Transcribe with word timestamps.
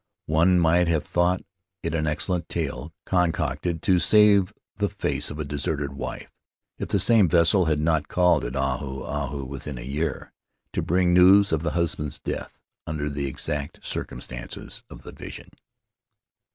One 0.25 0.59
might 0.59 0.87
have 0.87 1.05
thought 1.05 1.43
it 1.83 1.93
an 1.93 2.07
excellent 2.07 2.49
tale, 2.49 2.91
concocted 3.05 3.83
to 3.83 3.99
save 3.99 4.51
the 4.77 4.89
face 4.89 5.29
of 5.29 5.37
a 5.37 5.43
deserted 5.45 5.93
wife, 5.93 6.31
if 6.79 6.89
the 6.89 6.97
same 6.99 7.27
vessel 7.29 7.65
had 7.65 7.79
not 7.79 8.07
called 8.07 8.43
at 8.43 8.55
Ahu 8.55 9.03
Ahu 9.03 9.45
within 9.45 9.77
a 9.77 9.81
year, 9.83 10.33
to 10.73 10.81
bring 10.81 11.13
news 11.13 11.51
of 11.51 11.61
the 11.61 11.73
husband's 11.77 12.19
death 12.19 12.57
under 12.87 13.11
the 13.11 13.27
exact 13.27 13.85
circumstances 13.85 14.83
of 14.89 15.03
the 15.03 15.11
vision. 15.11 15.49